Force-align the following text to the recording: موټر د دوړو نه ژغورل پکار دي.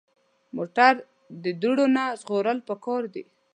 موټر 0.55 0.93
د 1.43 1.45
دوړو 1.61 1.85
نه 1.95 2.03
ژغورل 2.21 2.57
پکار 2.69 3.03
دي. 3.13 3.23